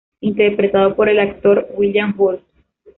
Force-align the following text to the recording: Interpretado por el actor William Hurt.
Interpretado 0.21 0.95
por 0.95 1.09
el 1.09 1.19
actor 1.19 1.67
William 1.77 2.15
Hurt. 2.17 2.41